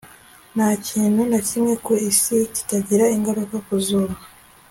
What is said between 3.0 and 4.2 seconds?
ingaruka ku zuba